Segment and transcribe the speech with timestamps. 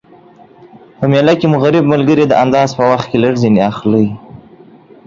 [0.97, 3.91] په میله کی مو غریب ملګري د انداز په وخت کي لږ ځیني اخلٸ